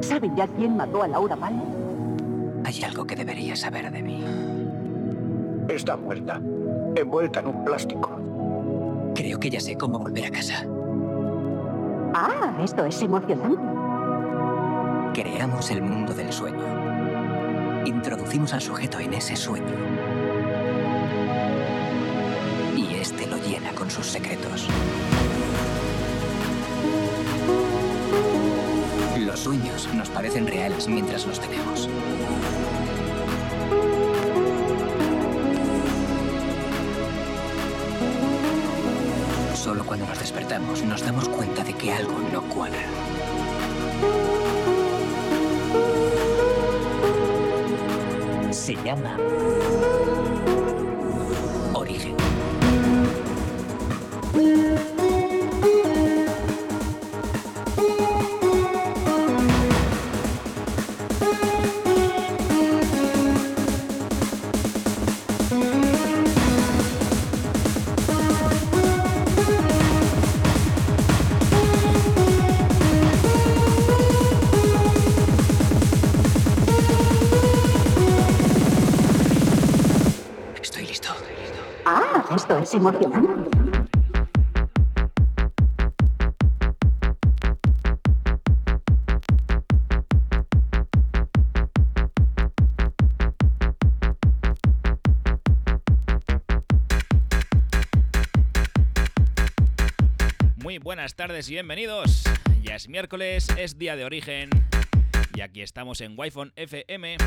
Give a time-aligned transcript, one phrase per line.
[0.00, 1.66] ¿Saben ya quién mató a Laura Palmer?
[2.64, 4.24] Hay algo que debería saber de mí.
[5.68, 6.40] Está muerta,
[6.96, 8.10] envuelta en un plástico.
[9.14, 10.64] Creo que ya sé cómo volver a casa.
[12.14, 13.60] Ah, esto es emocionante.
[15.12, 16.64] Creamos el mundo del sueño.
[17.84, 19.74] Introducimos al sujeto en ese sueño.
[22.74, 24.68] Y este lo llena con sus secretos.
[29.42, 31.88] Sueños nos parecen reales mientras los tenemos.
[39.54, 42.86] Solo cuando nos despertamos nos damos cuenta de que algo no cuadra.
[48.52, 49.16] Se llama
[82.72, 82.80] Muy
[100.78, 102.24] buenas tardes y bienvenidos.
[102.62, 104.48] Ya es miércoles, es día de origen.
[105.34, 107.18] Y aquí estamos en Wi-Fi FM.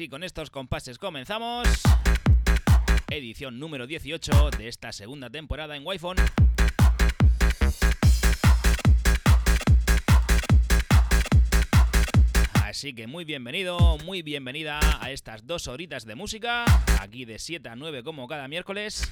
[0.00, 1.68] Así con estos compases comenzamos.
[3.10, 6.14] Edición número 18 de esta segunda temporada en Wi-Fi.
[12.64, 16.64] Así que muy bienvenido, muy bienvenida a estas dos horitas de música,
[16.98, 19.06] aquí de 7 a 9 como cada miércoles.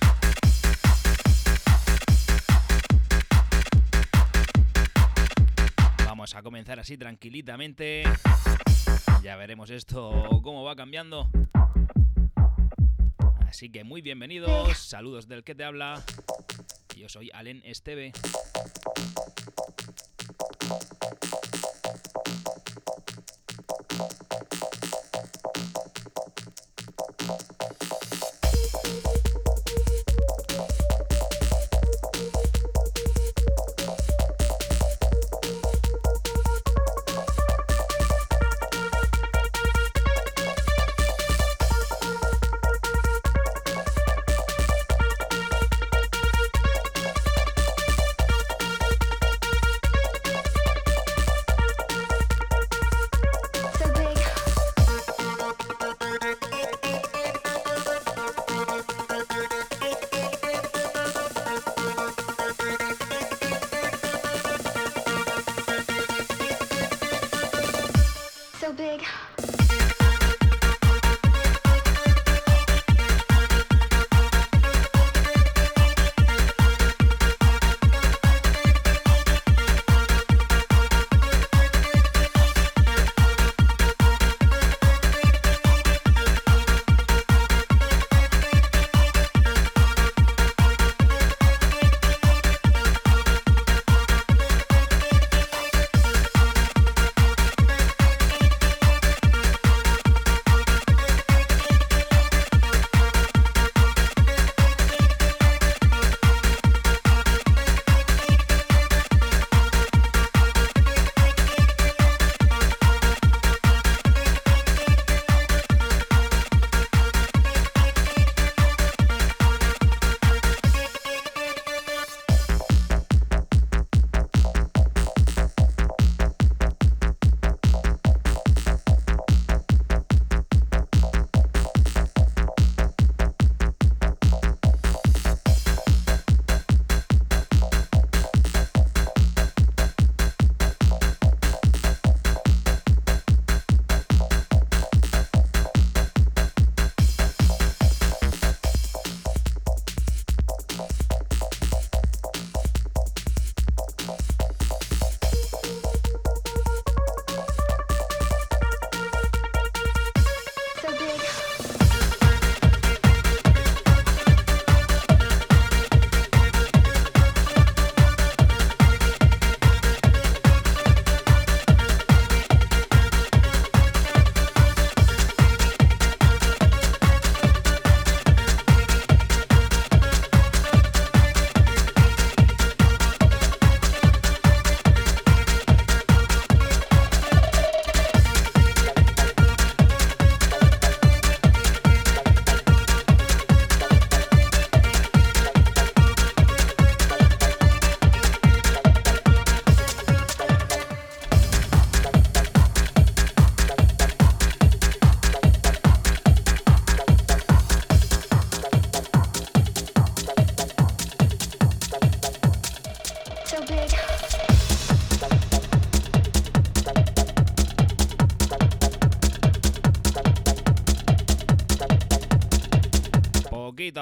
[6.07, 8.05] Vamos a comenzar así tranquilitamente.
[9.23, 10.11] Ya veremos esto
[10.43, 11.31] cómo va cambiando.
[13.47, 16.03] Así que muy bienvenidos, saludos del que te habla.
[16.97, 18.13] Yo soy Alen Esteve.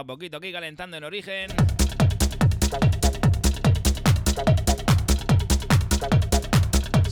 [0.06, 1.50] A poquito aquí calentando en origen.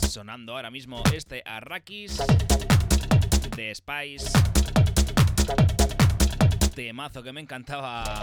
[0.09, 2.23] Sonando ahora mismo este Arrakis
[3.57, 4.31] de Spice.
[6.77, 8.23] Temazo que me encantaba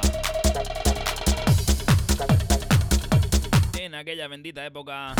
[3.77, 5.13] en aquella bendita época.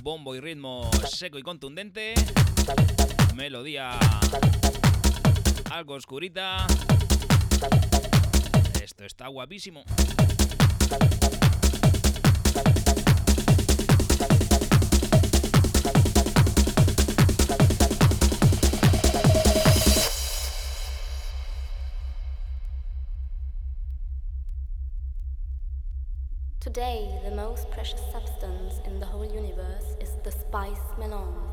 [0.00, 2.14] Bombo y ritmo seco y contundente.
[3.34, 3.98] Melodía
[5.76, 6.66] algo oscurita.
[8.82, 9.84] Esto está guapísimo.
[26.60, 31.45] Today, the most precious substance in the whole universe is the spice melange.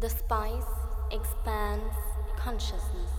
[0.00, 0.64] The spice
[1.10, 1.94] expands
[2.38, 3.10] consciousness.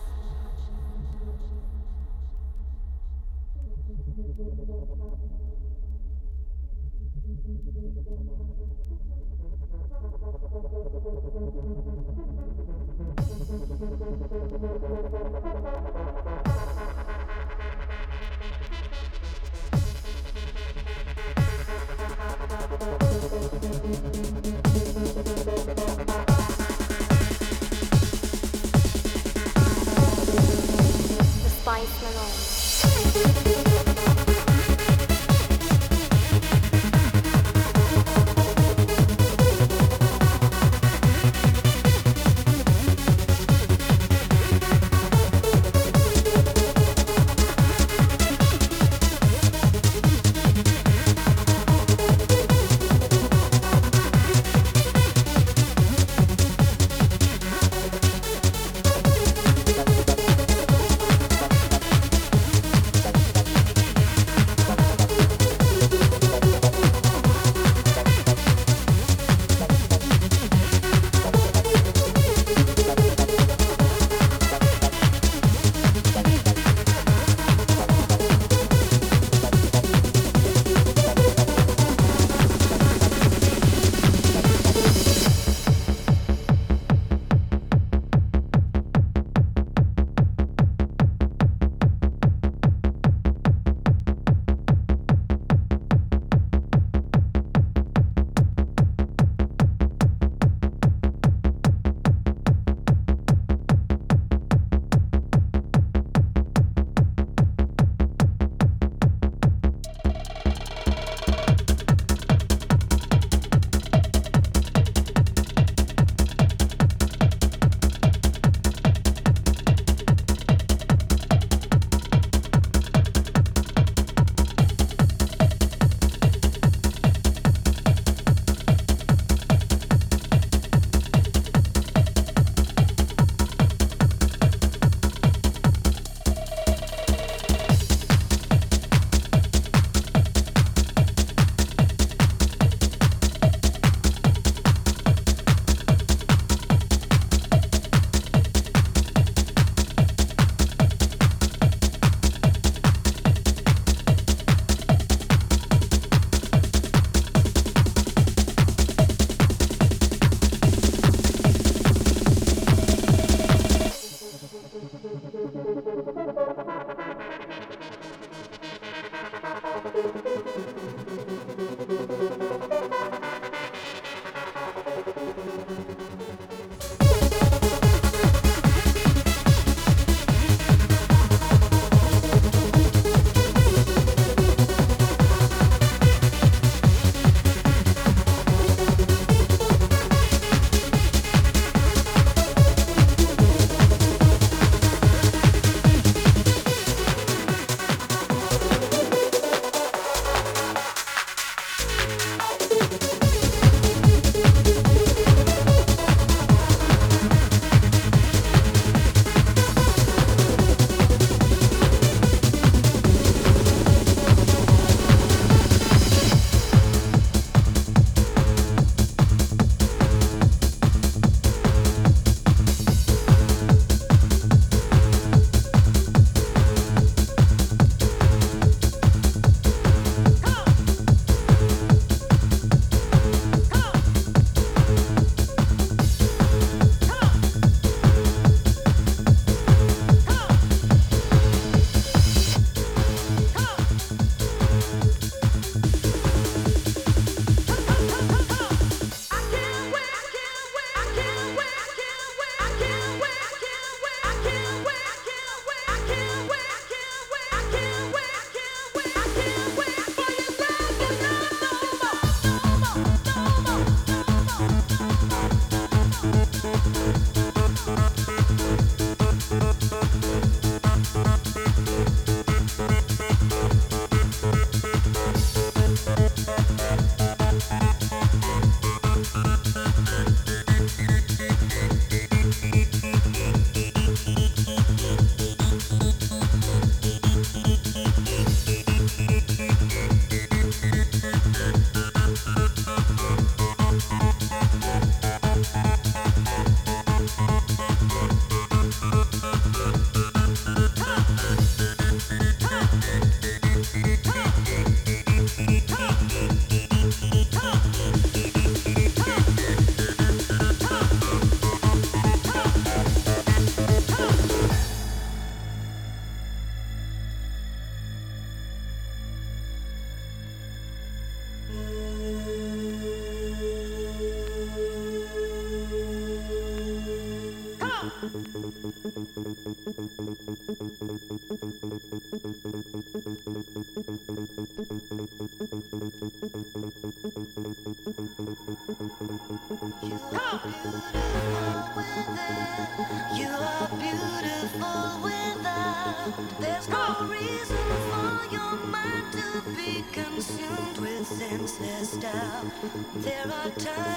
[353.70, 354.11] time.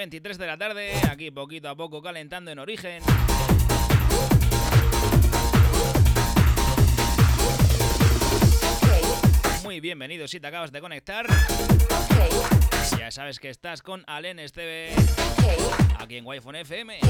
[0.00, 3.02] 23 de la tarde, aquí poquito a poco calentando en origen.
[9.62, 11.26] Muy bienvenido si te acabas de conectar.
[12.98, 14.94] Ya sabes que estás con Alen Esteve
[15.98, 17.00] aquí en Wi-Fi FM.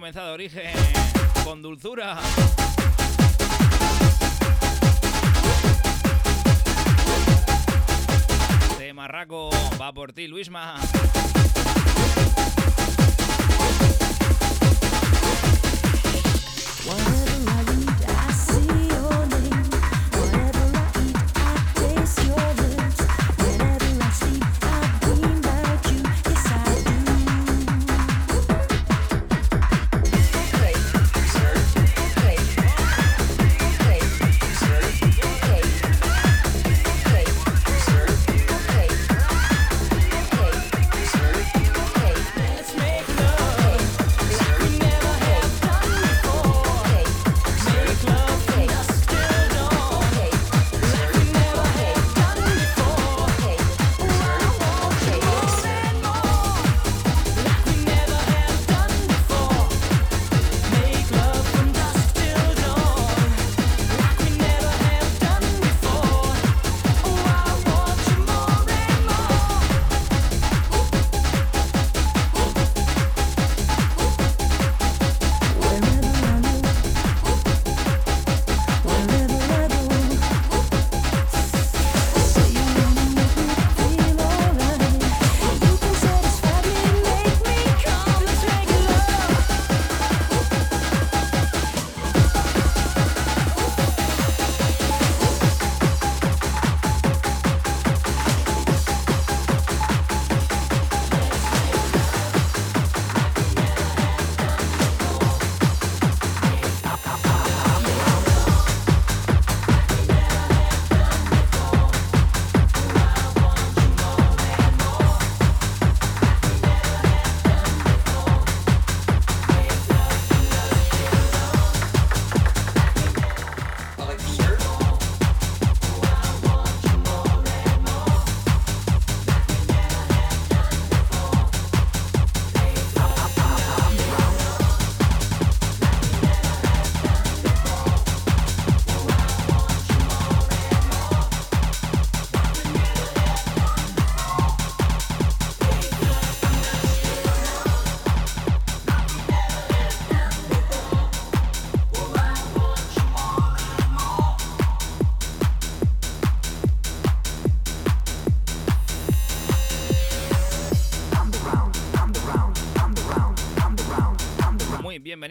[0.00, 0.72] Comenzado Origen
[1.44, 2.16] con dulzura.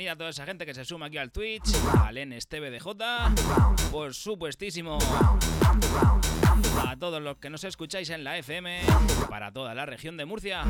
[0.09, 1.69] a toda esa gente que se suma aquí al Twitch,
[2.03, 2.87] al NSTBDJ,
[3.91, 4.97] por supuestísimo
[6.87, 8.81] a todos los que nos escucháis en la FM,
[9.29, 10.63] para toda la región de Murcia.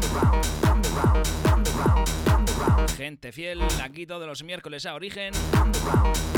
[2.97, 5.33] Gente fiel, aquí todos los miércoles a origen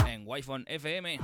[0.07, 1.19] en Wi-Fi FM.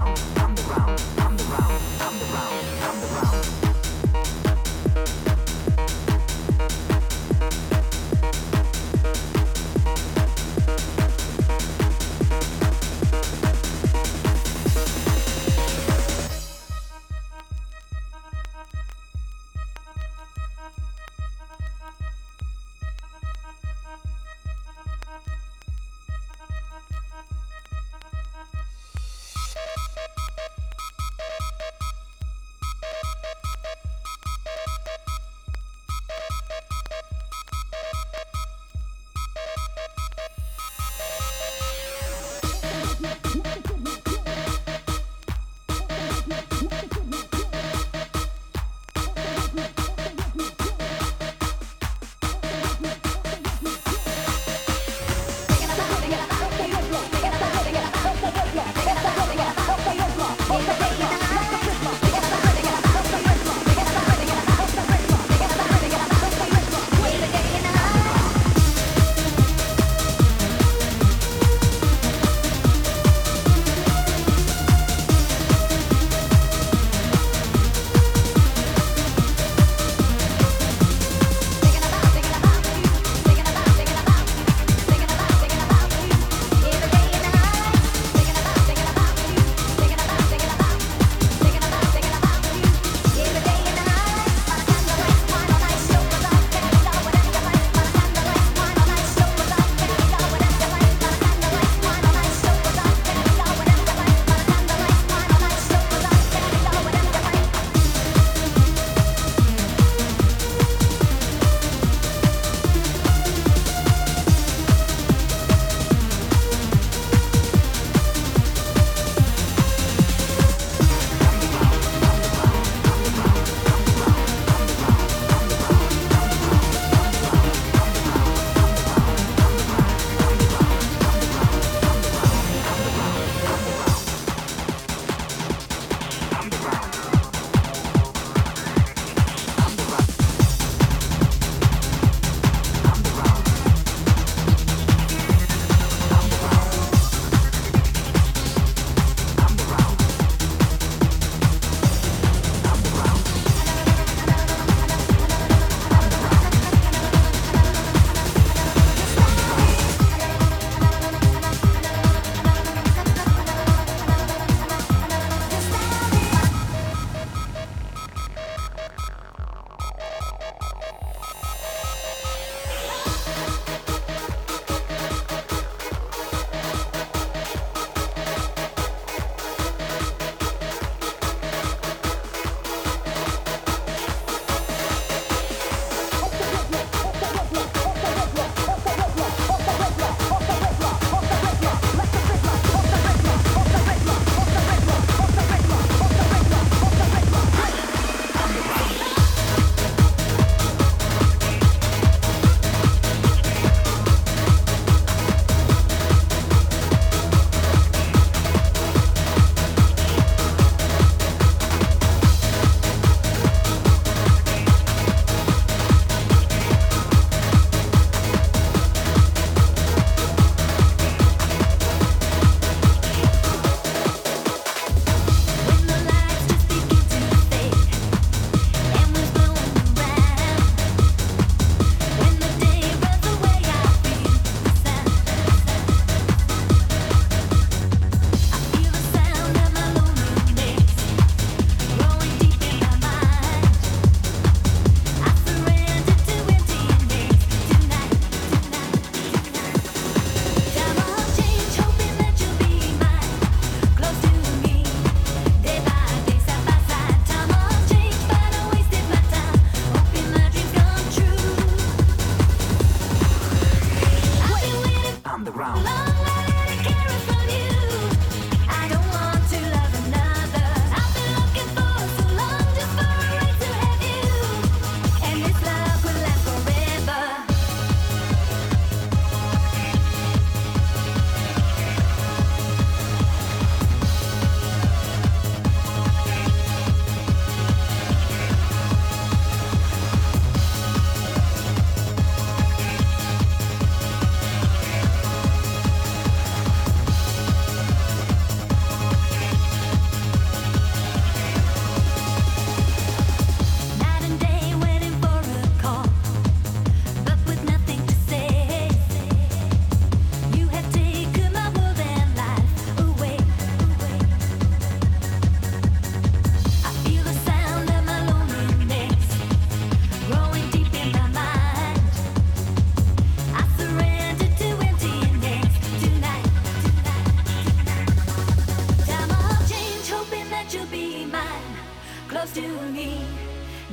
[332.48, 333.22] Close to me.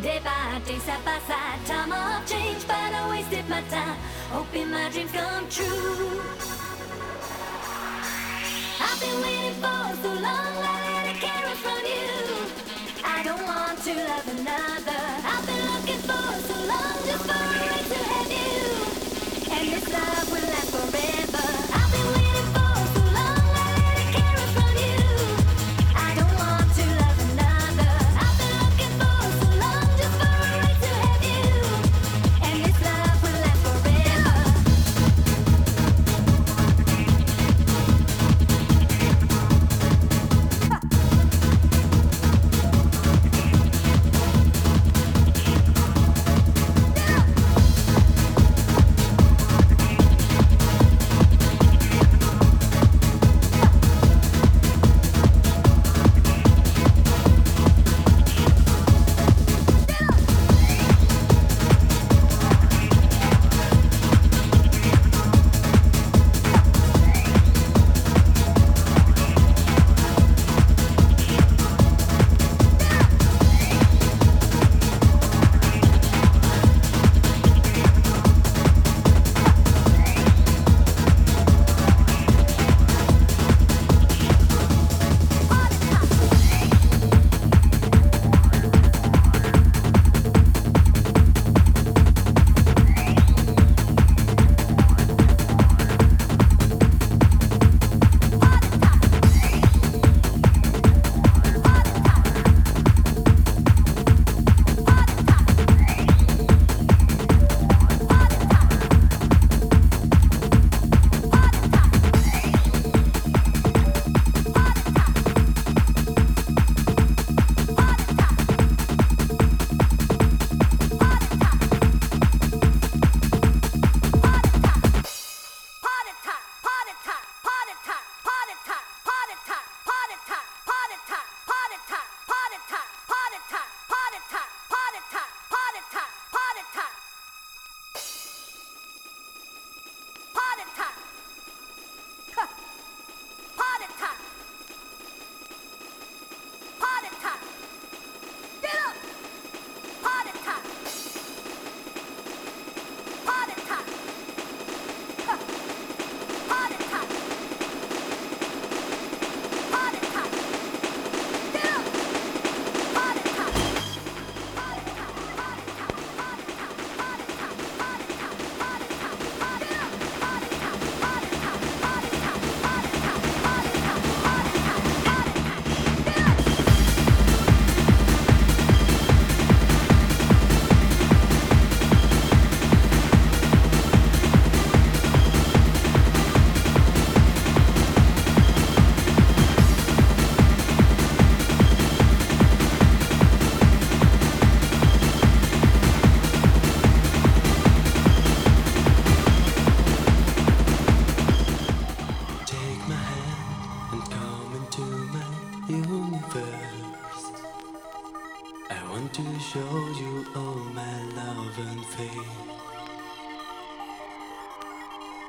[0.02, 3.96] Day by day, side by side, time of change, but I wasted my time
[4.30, 6.20] hoping my dreams come true.
[8.80, 12.10] I've been waiting for so long, I let it carry from you.
[13.04, 15.02] I don't want to love another.
[15.32, 19.92] I've been looking for so long just for a way to have you, and this
[19.92, 21.23] love will last forever.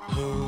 [0.07, 0.44] Thank.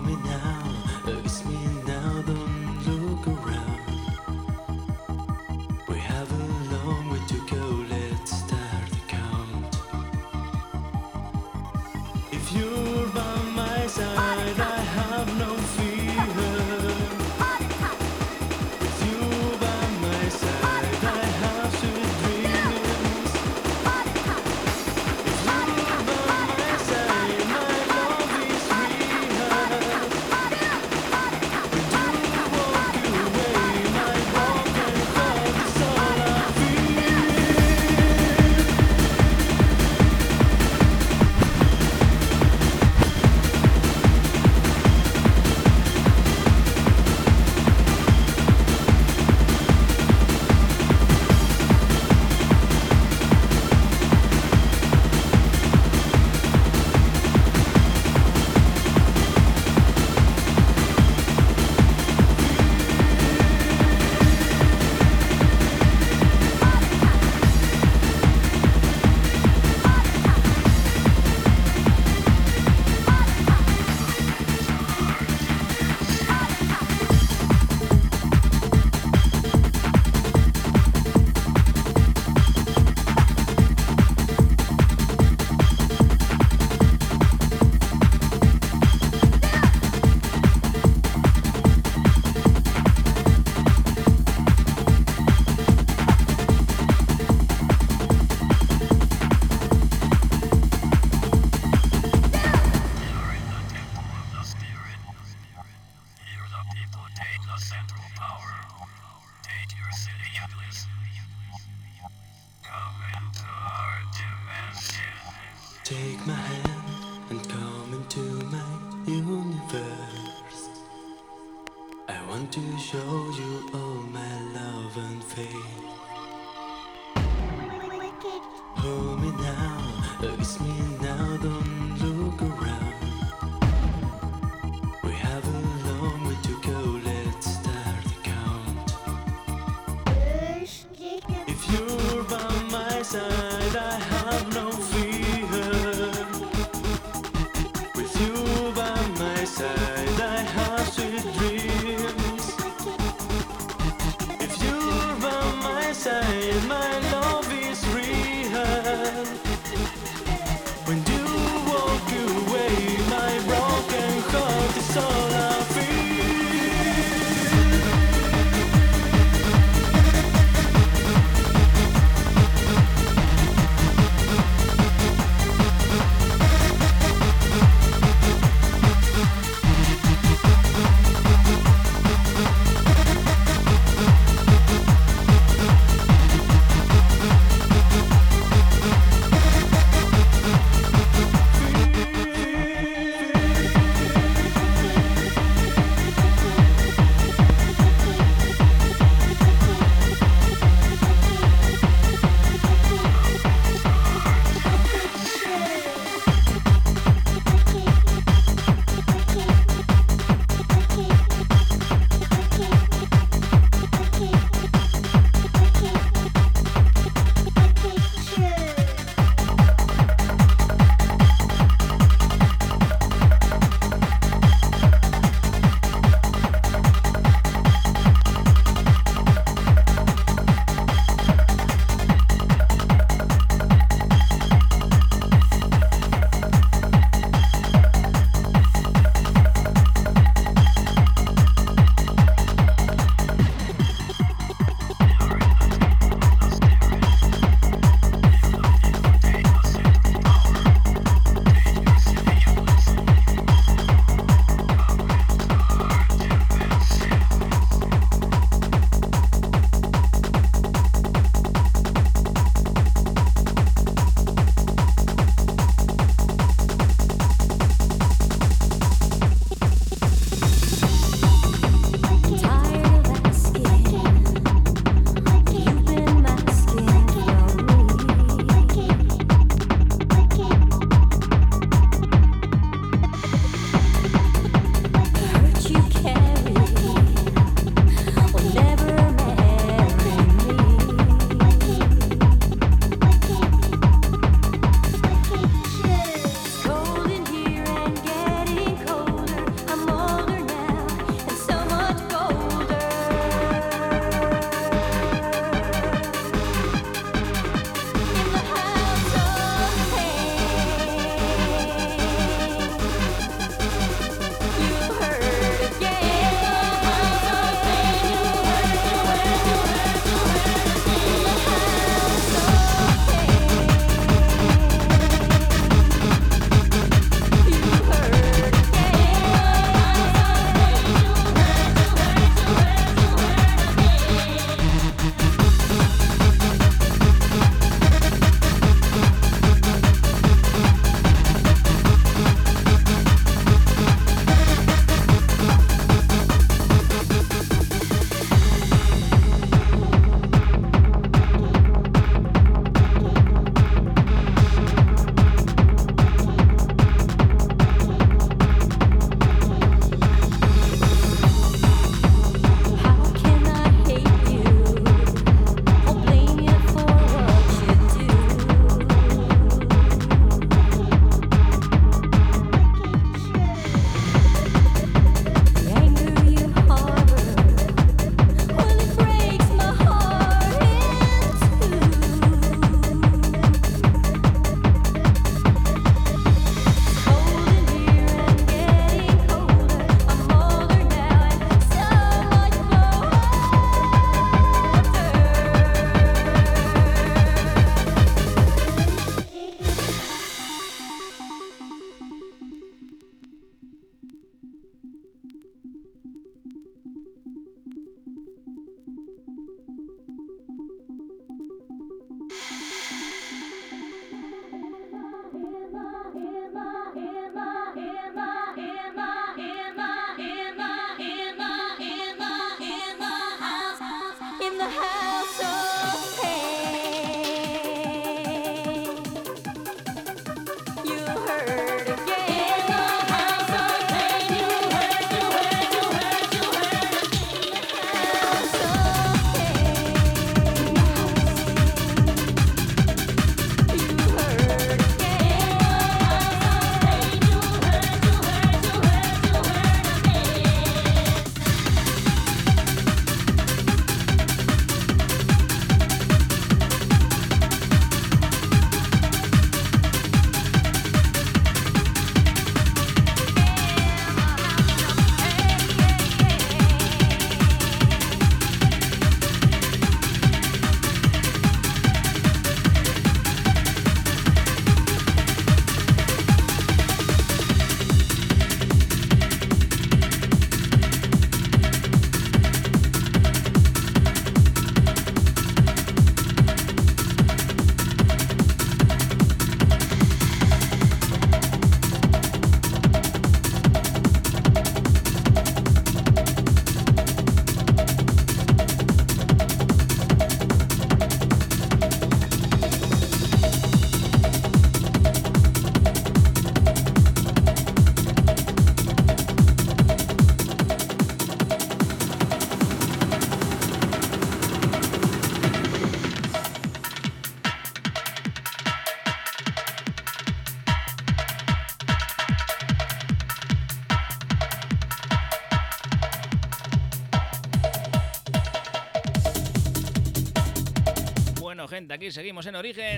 [531.98, 532.96] Aquí seguimos en origen.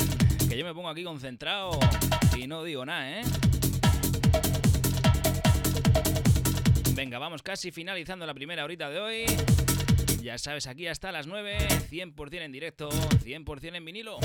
[0.49, 1.79] Que yo me pongo aquí concentrado
[2.37, 3.23] y no digo nada, ¿eh?
[6.95, 9.25] Venga, vamos casi finalizando la primera horita de hoy.
[10.21, 11.57] Ya sabes, aquí hasta las 9,
[11.89, 14.19] 100% en directo, 100% en vinilo.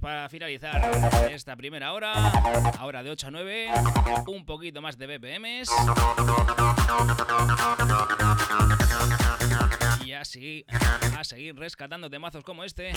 [0.00, 2.12] Para finalizar esta primera hora.
[2.78, 3.68] Ahora de 8 a 9,
[4.26, 5.70] un poquito más de BPMs.
[10.04, 10.64] Y así,
[11.18, 12.92] a seguir rescatando temazos como este.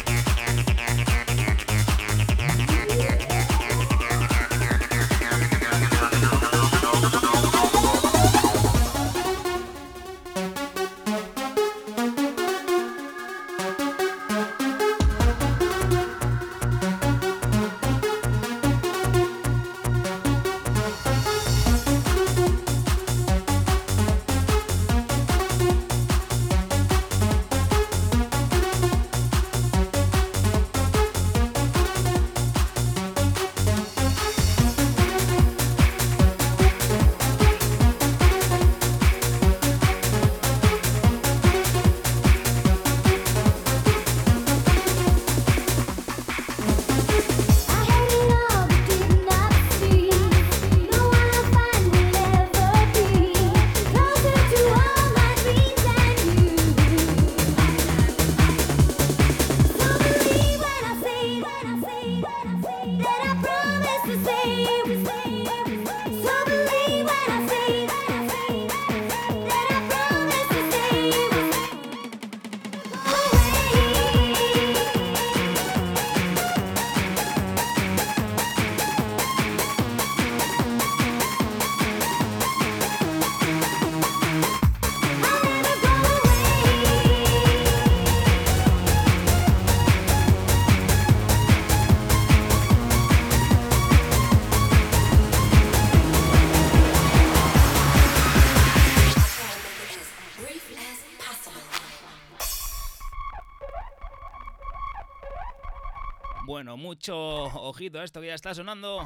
[106.48, 109.06] Bueno, mucho ojito a esto que ya está sonando.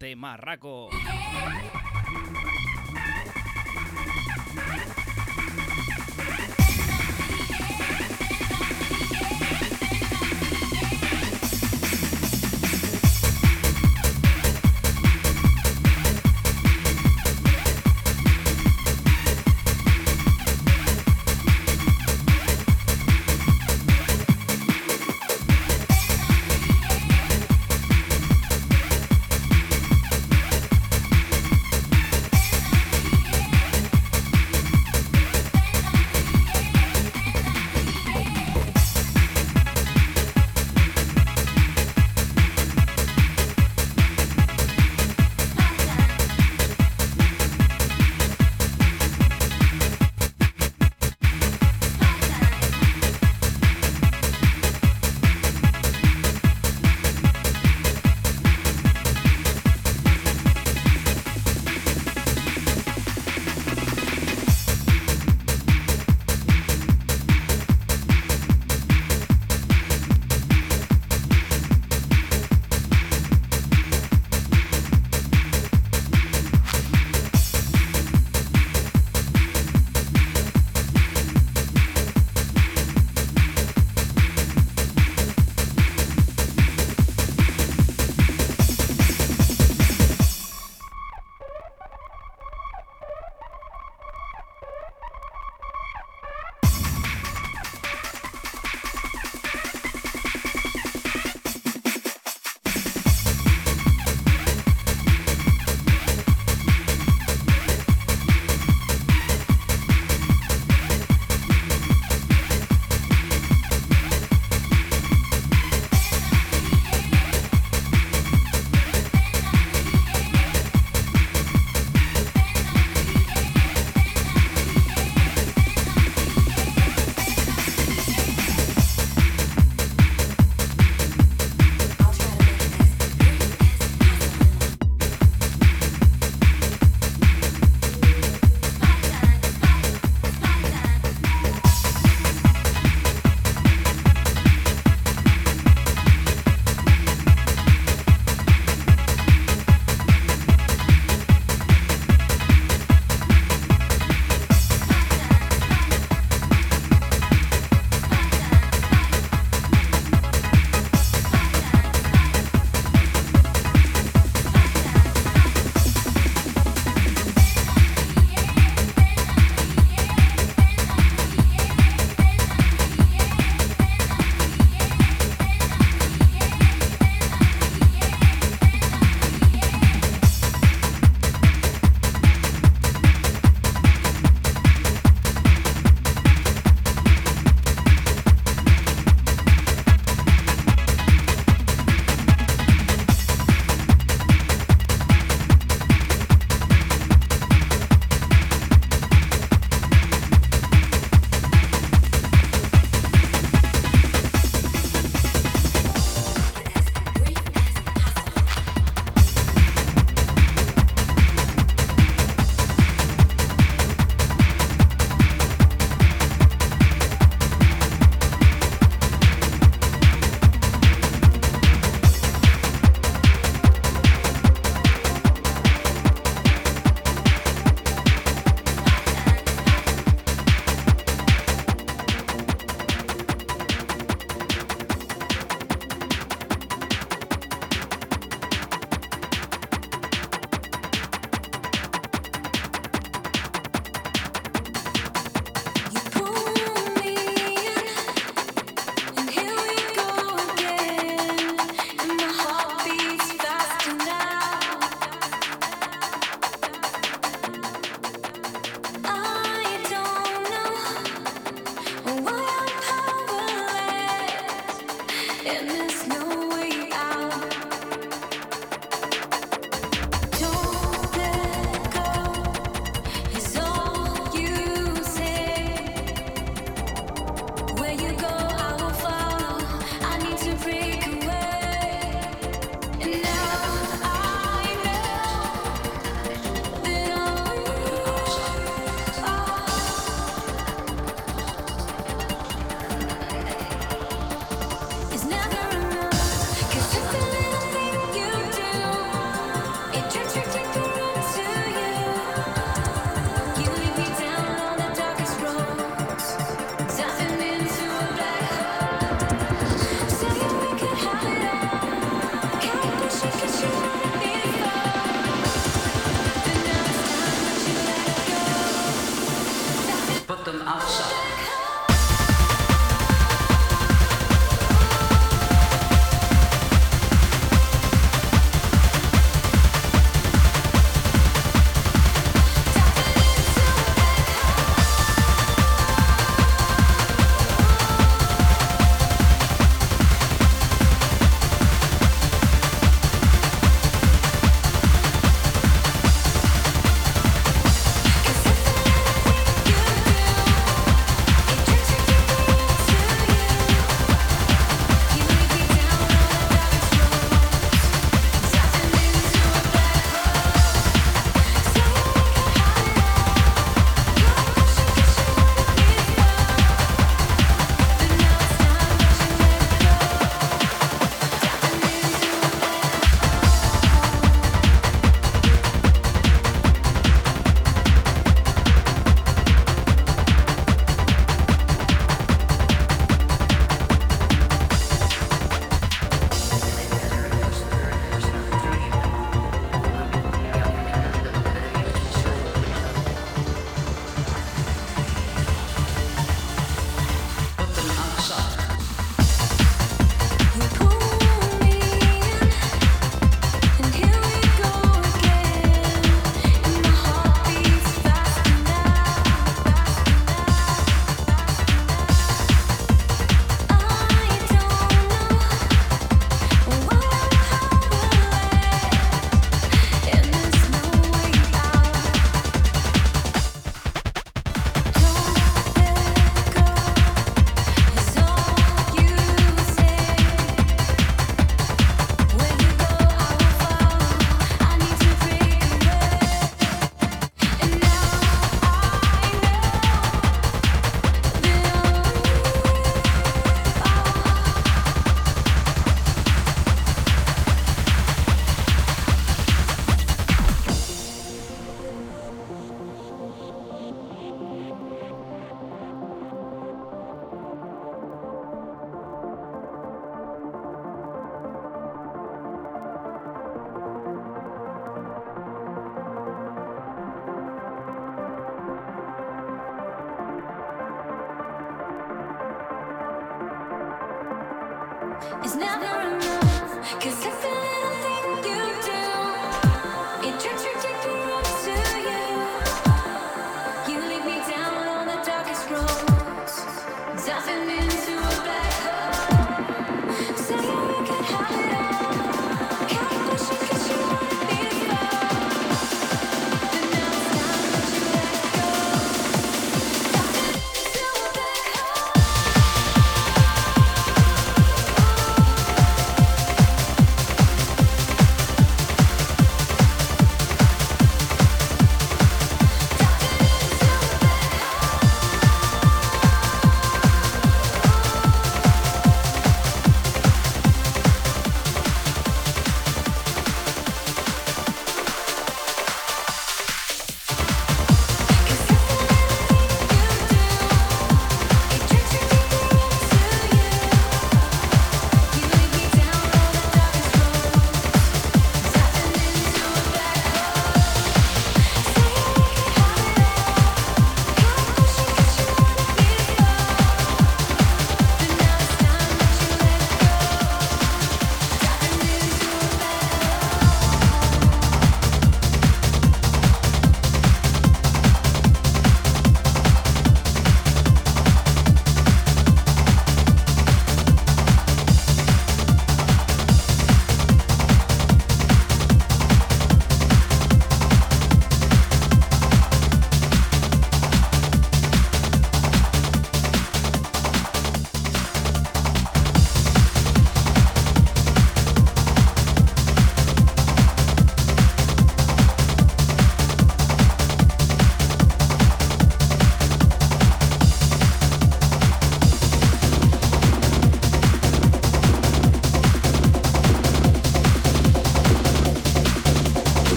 [0.00, 0.90] Temarraco.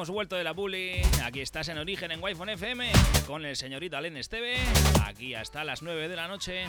[0.00, 1.02] Hemos vuelto de la bully.
[1.22, 2.90] Aquí estás en Origen en wi FM
[3.26, 4.56] con el señorito Alen Esteve.
[5.04, 6.64] Aquí hasta las 9 de la noche.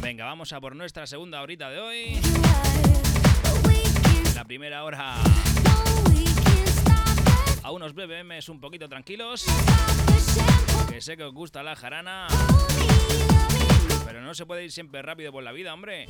[0.00, 2.18] Venga, vamos a por nuestra segunda horita de hoy.
[4.34, 5.16] La primera hora
[7.62, 9.44] a unos BBMs un poquito tranquilos.
[10.88, 12.26] Que sé que os gusta la jarana.
[14.06, 16.06] Pero no se puede ir siempre rápido por la vida, hombre.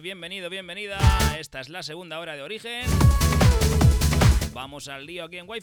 [0.00, 0.98] Bienvenido, bienvenida.
[1.38, 2.82] Esta es la segunda hora de origen.
[4.52, 5.62] Vamos al lío aquí en wi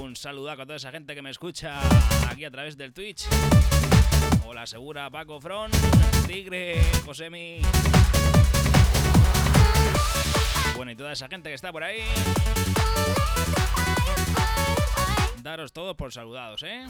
[0.00, 1.80] Un saludo a toda esa gente que me escucha
[2.28, 3.26] aquí a través del Twitch.
[4.44, 5.74] Hola, Segura, Paco Front,
[6.26, 7.60] Tigre, Josemi.
[10.74, 12.00] Bueno, y toda esa gente que está por ahí.
[15.42, 16.86] Daros todos por saludados, ¿eh?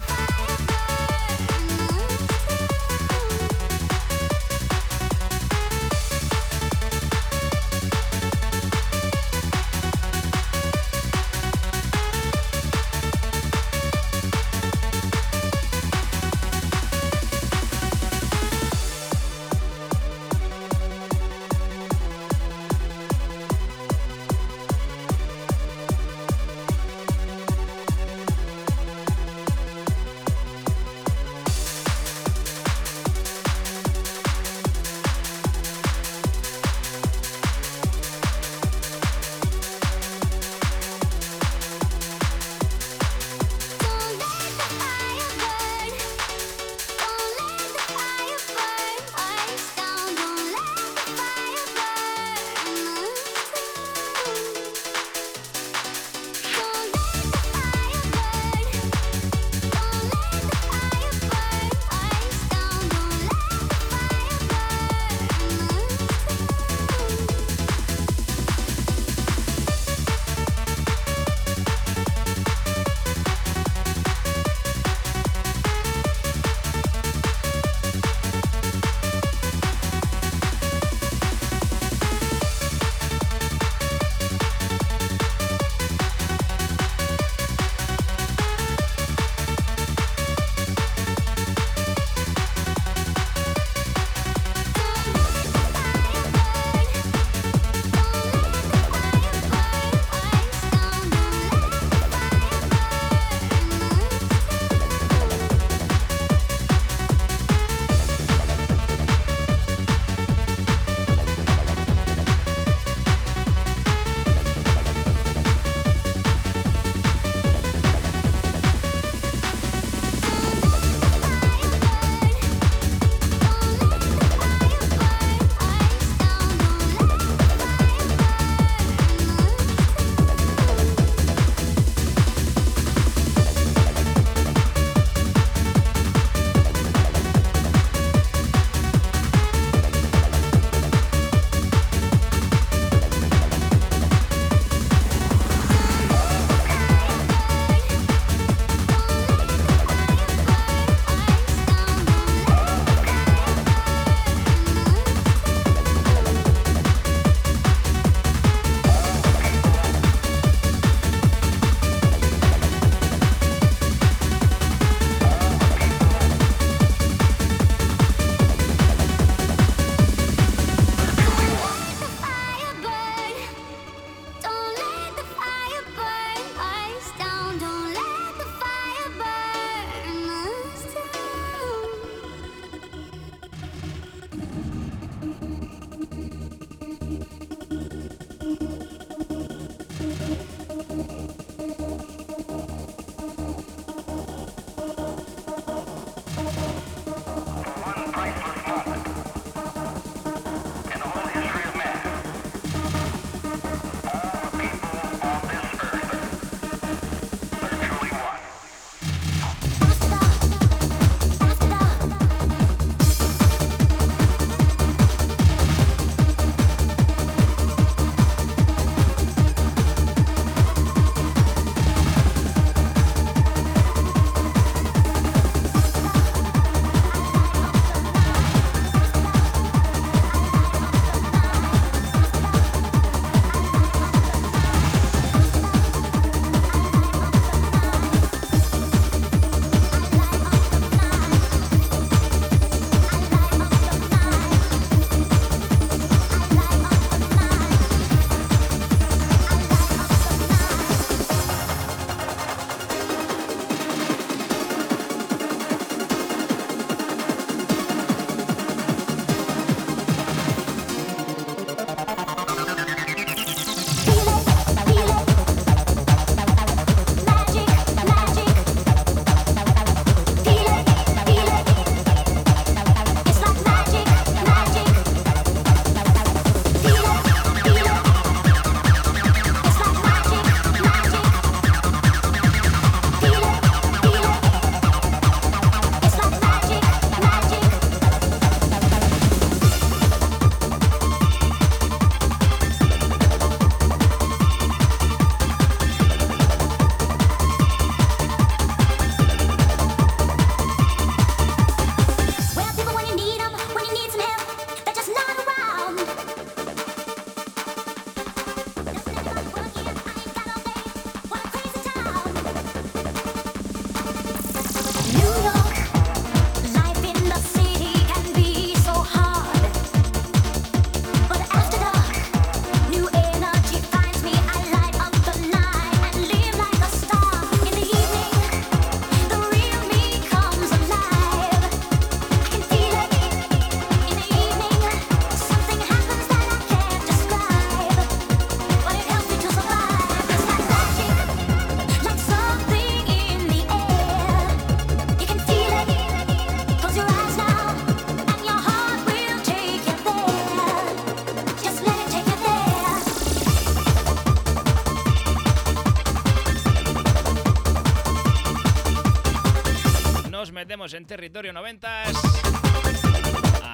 [360.63, 362.05] Metemos en territorio 90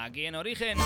[0.06, 0.78] aquí en Origen.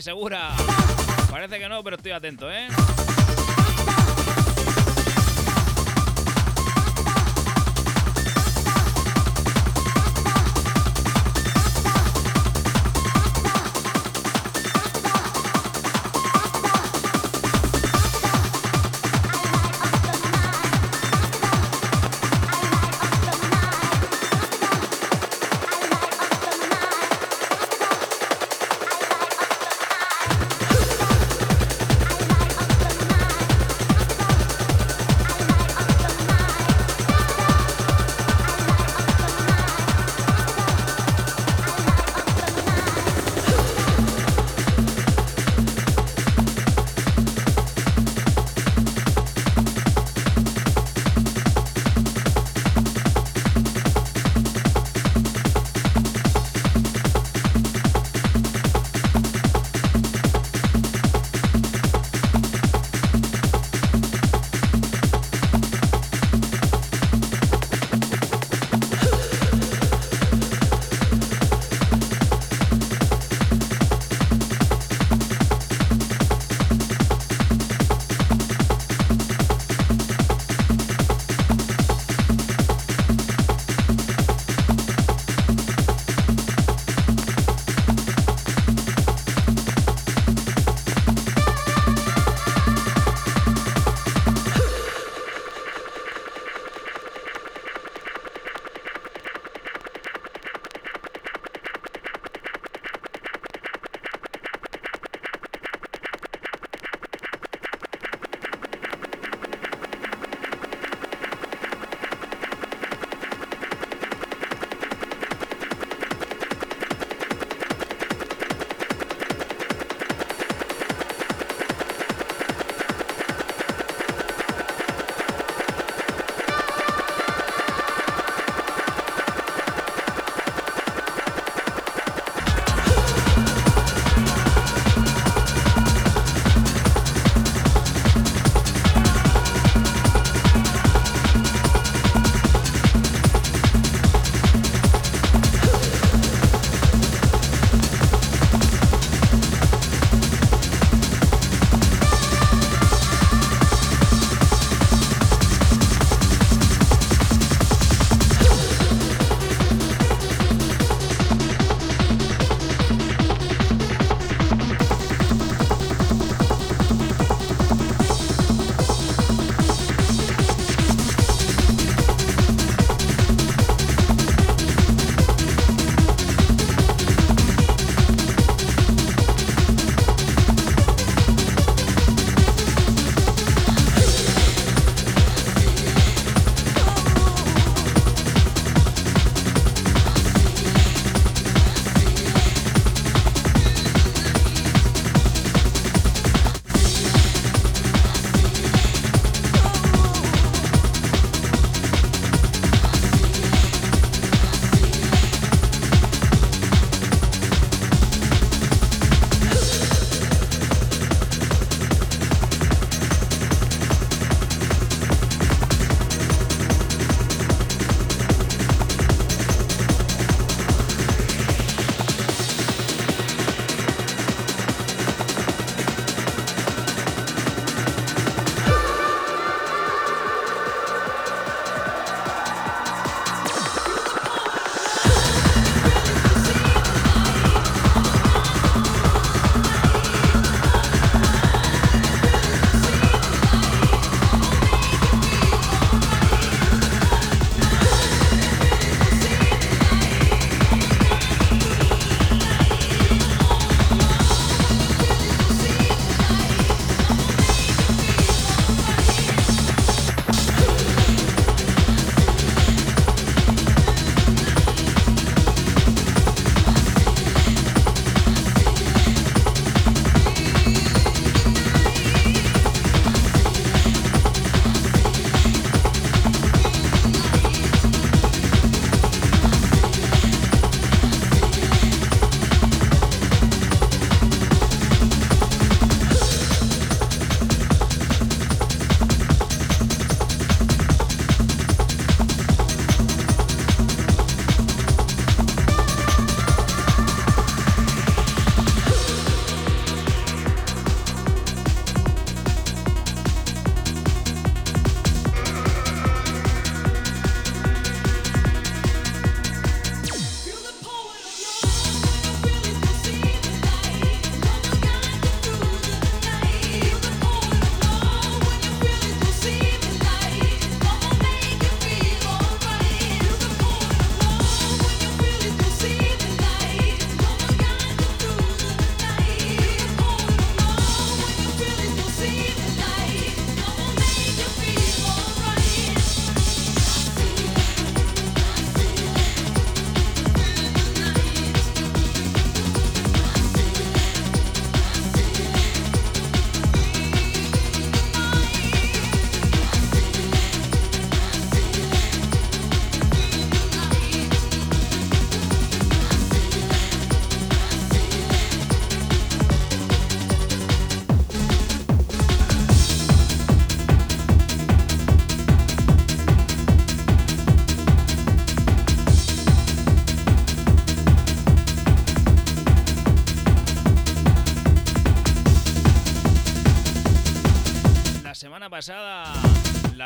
[0.00, 0.50] Segura.
[1.30, 2.68] Parece que no, pero estoy atento, ¿eh?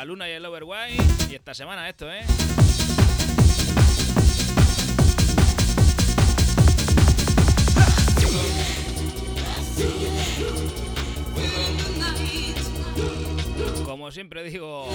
[0.05, 0.97] Luna y el Overway.
[1.29, 2.23] Y esta semana esto, ¿eh?
[13.85, 14.87] Como siempre digo,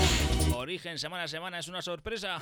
[0.55, 2.39] origen semana a semana es una sorpresa.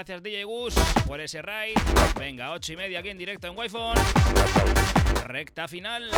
[0.00, 0.74] Gracias DJ Gus
[1.06, 1.76] por ese raid.
[2.18, 3.66] Venga, 8 y media aquí en directo en wi
[5.26, 6.08] Recta final.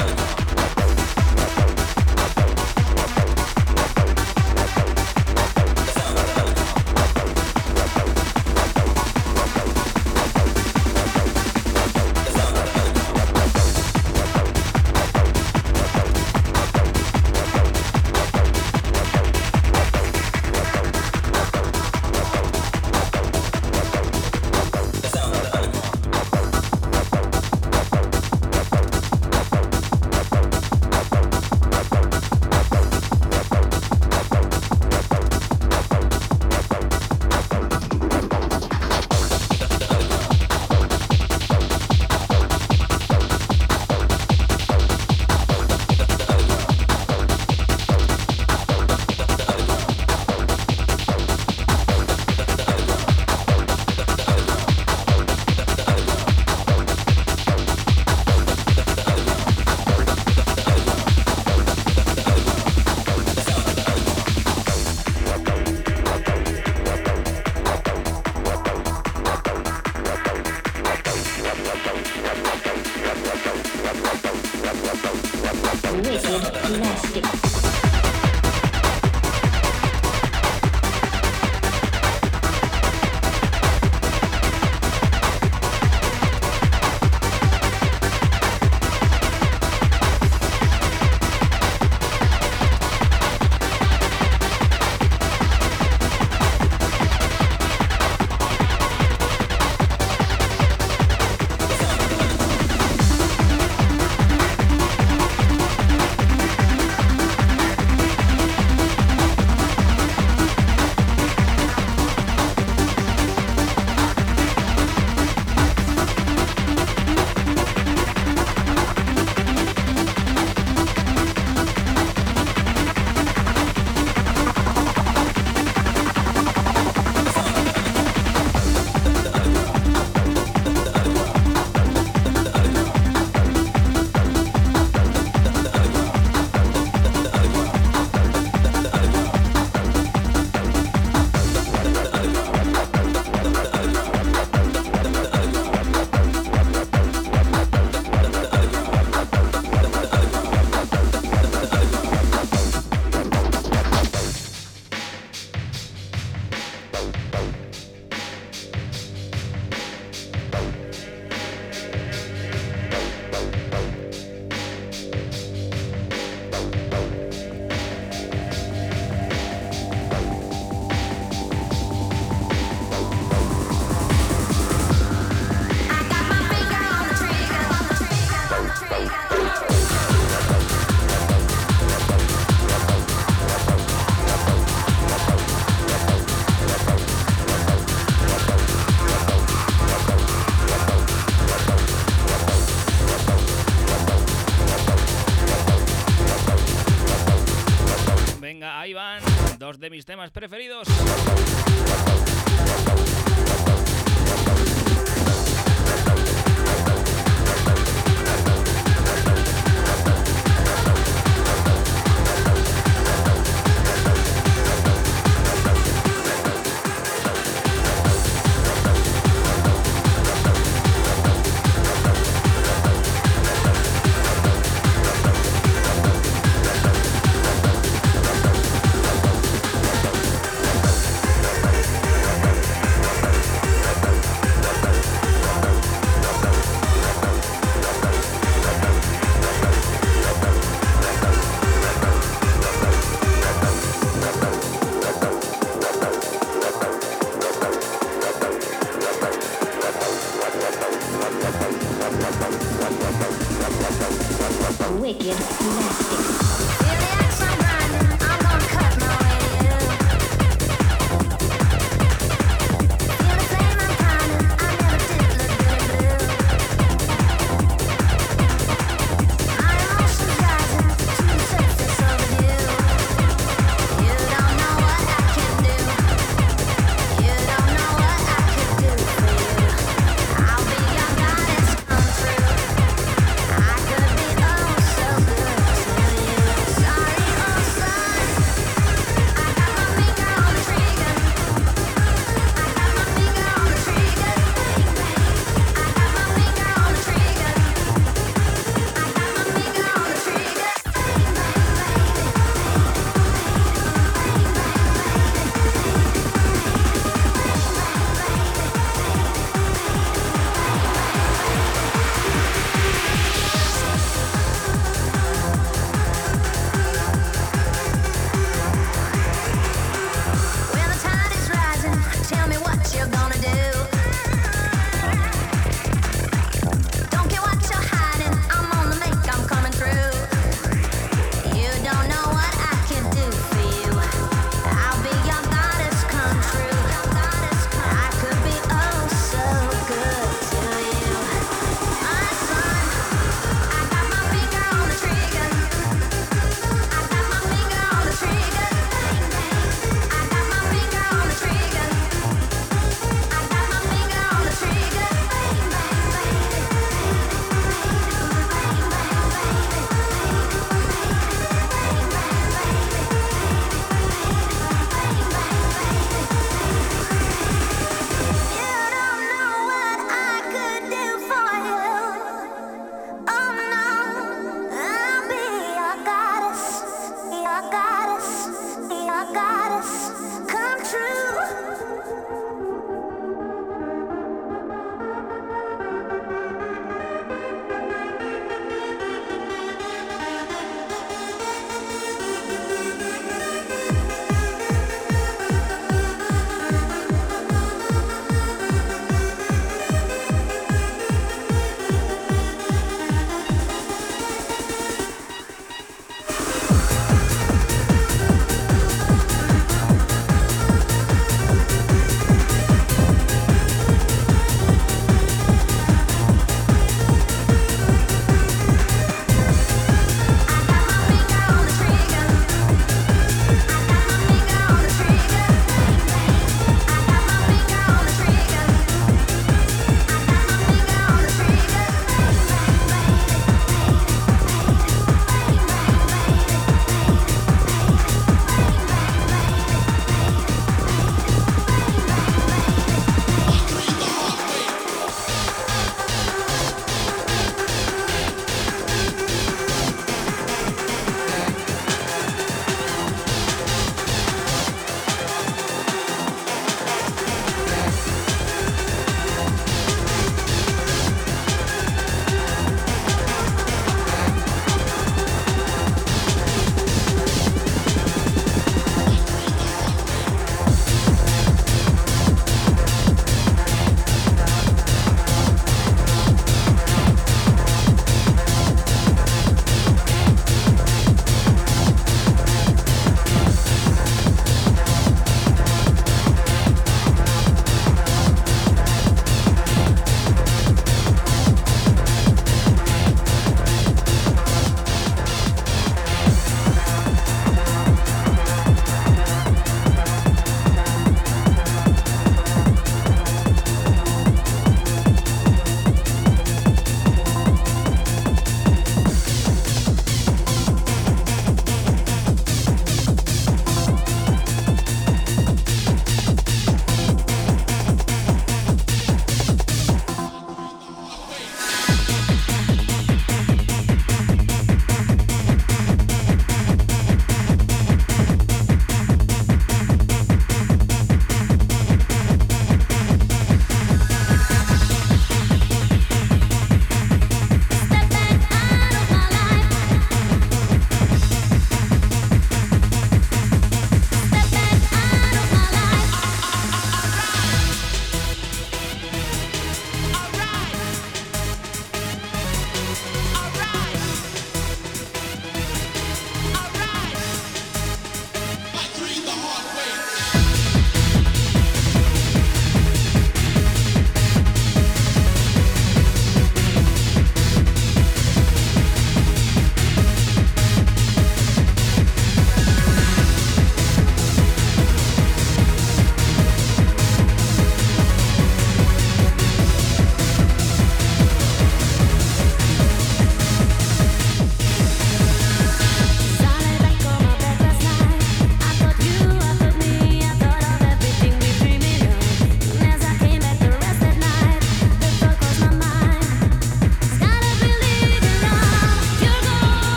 [200.31, 200.92] Preferidos.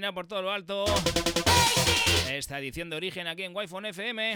[0.00, 0.86] Terminar por todo lo alto.
[2.30, 4.34] Esta edición de origen aquí en Wi-Fi FM.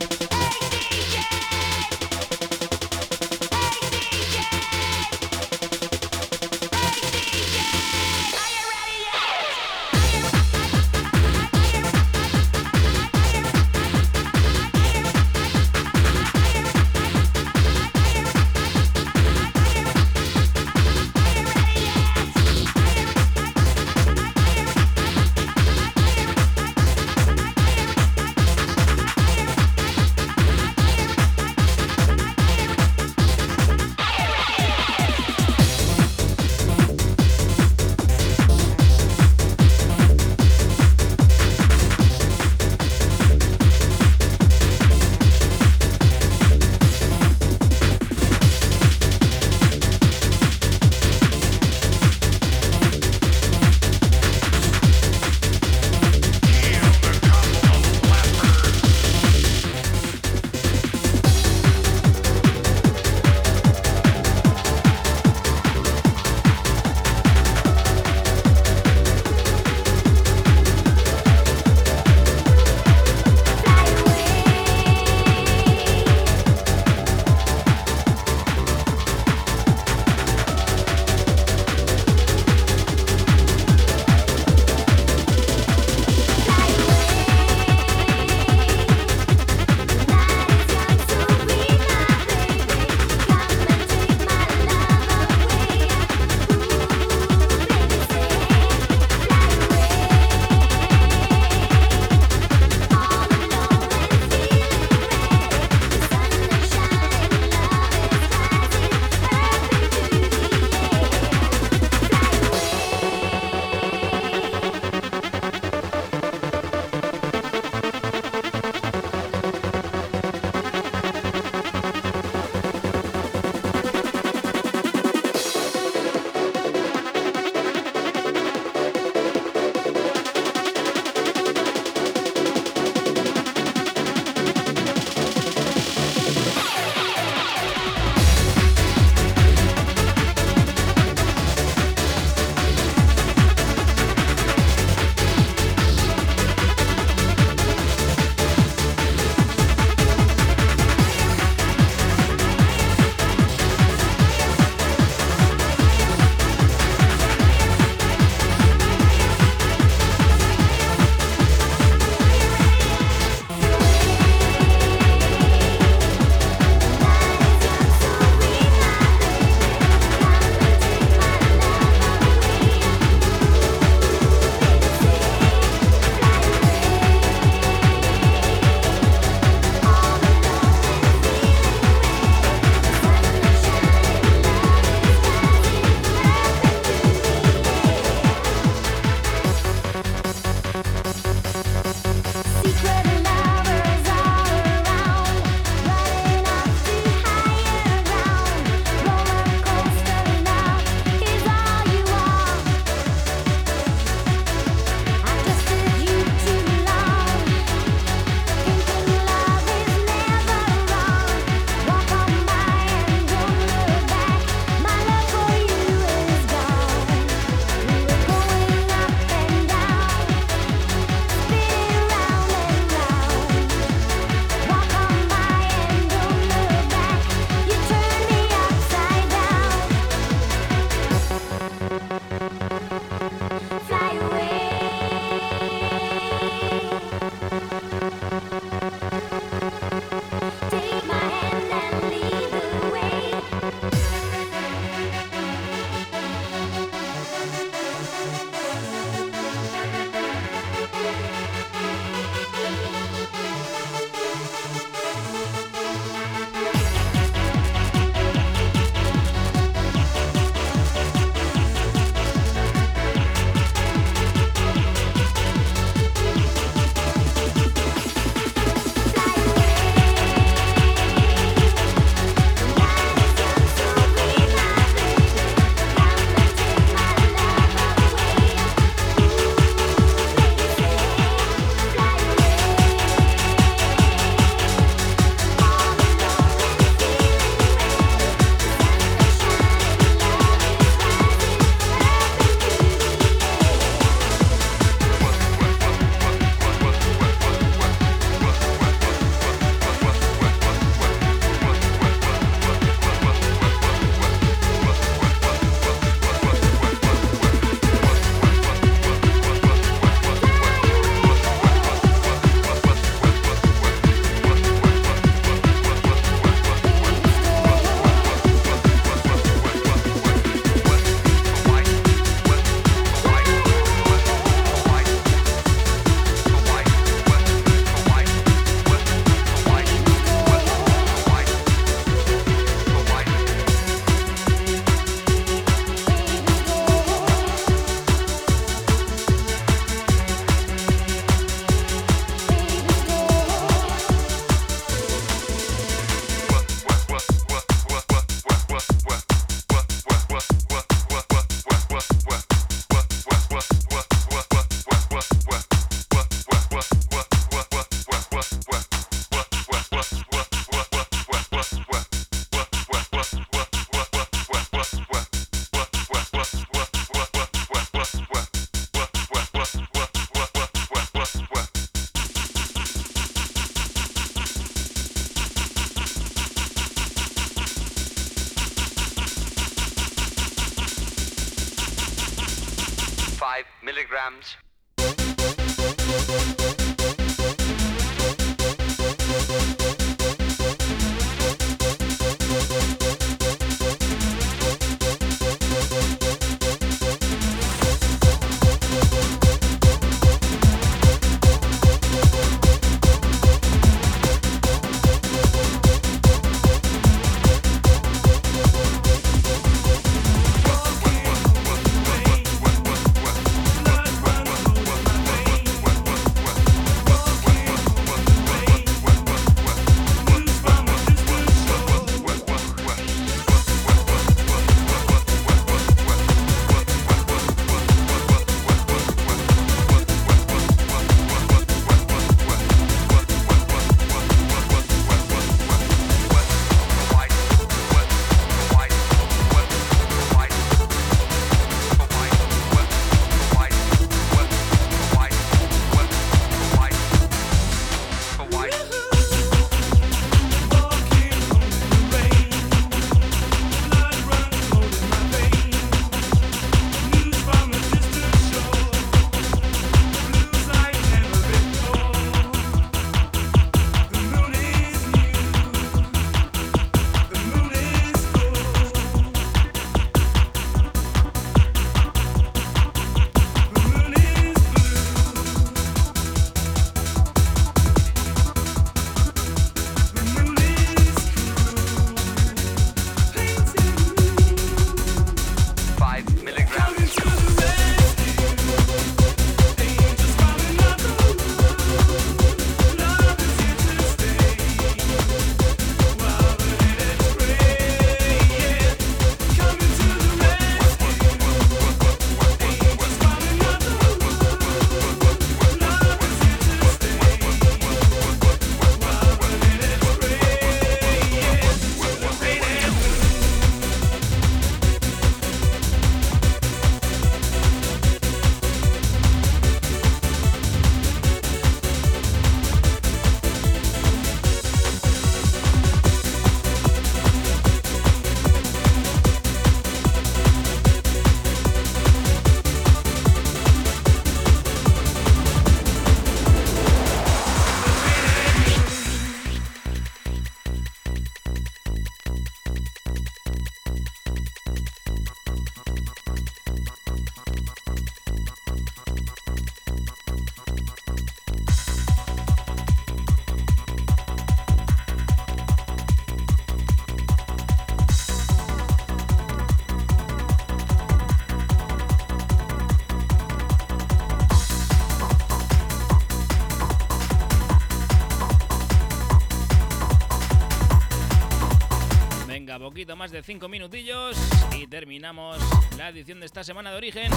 [573.13, 574.37] Más de 5 minutillos
[574.77, 575.59] y terminamos
[575.99, 577.31] la edición de esta semana de origen.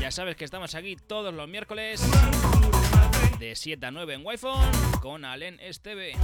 [0.00, 2.02] Ya sabes que estamos aquí todos los miércoles
[3.38, 6.14] de 7 a 9 en Wi-Fi con Alen Esteve.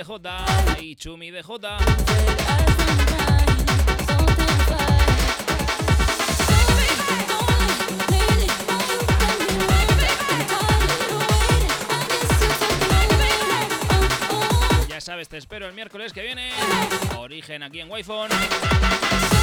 [0.00, 1.78] Temazo de Miguel de J y Chumi de J.
[14.88, 16.50] Ya sabes, te espero el miércoles que viene.
[17.18, 19.39] Origen aquí en Wi-Fi.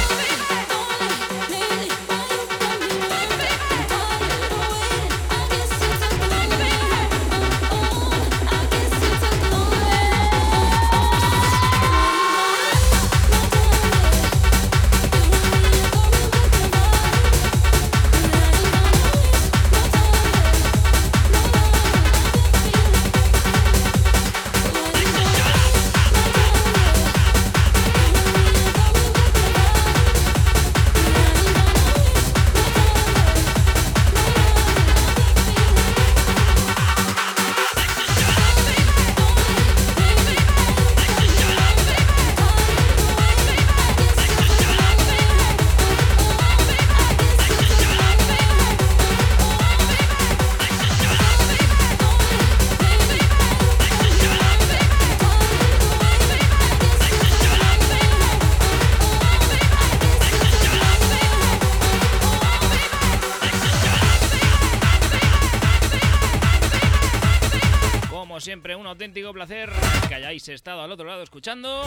[70.54, 71.82] Estado al otro lado escuchando.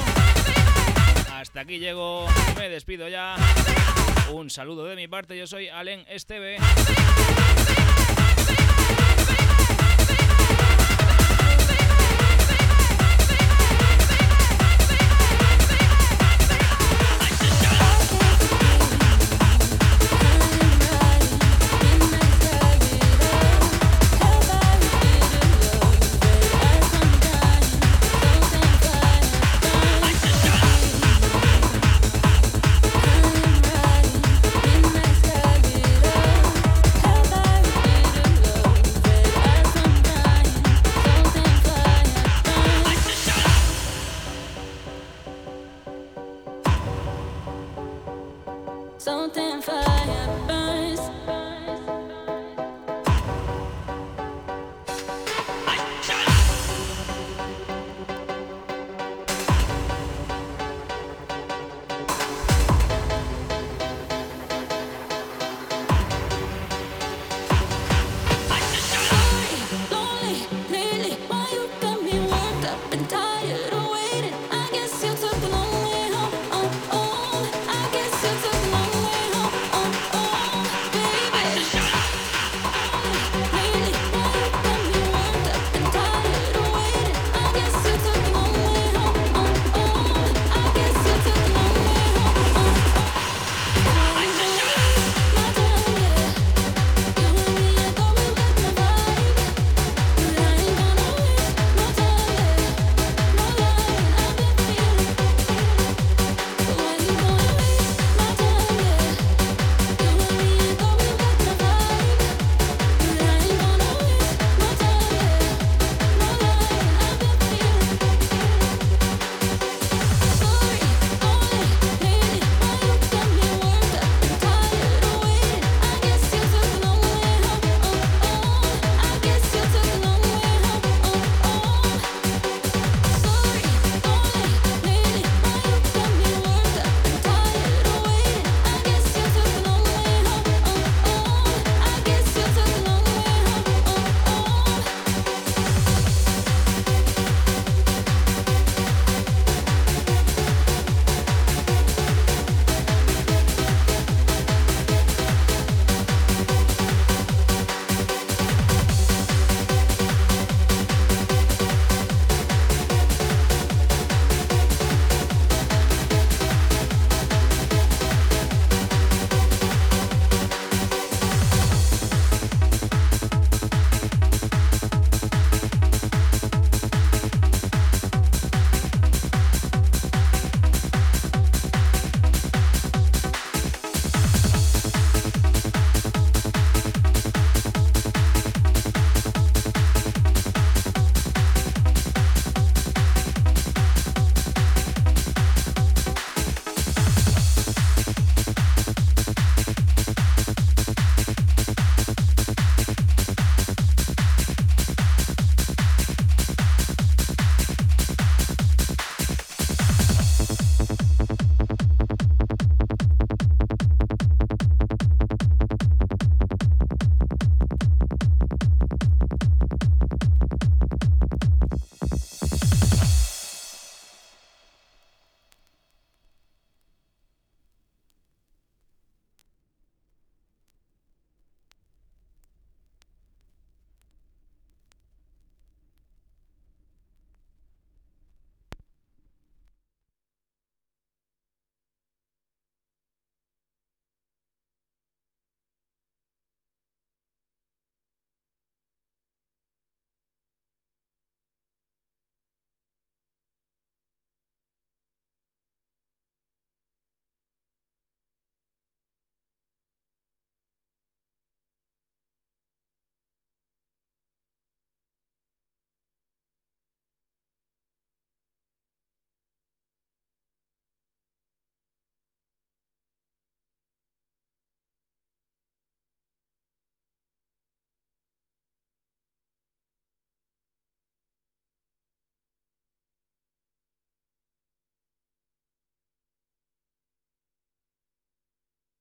[1.32, 2.28] Hasta aquí llego,
[2.58, 3.36] me despido ya.
[4.32, 6.58] Un saludo de mi parte, yo soy Alen Esteve.